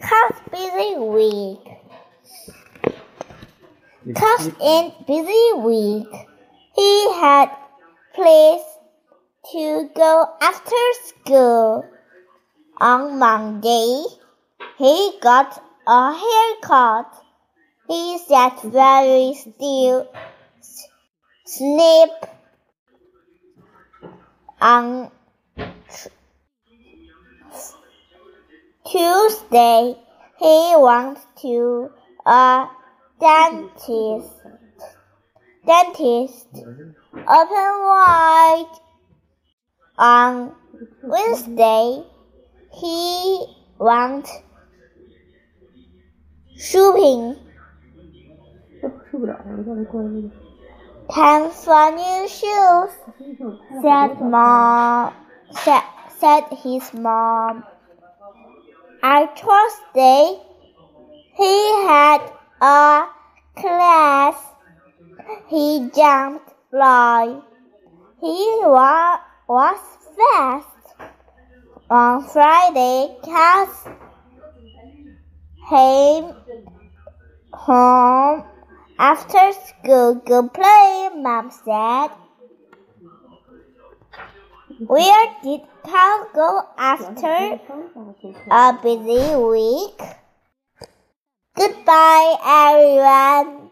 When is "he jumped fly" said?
65.48-67.40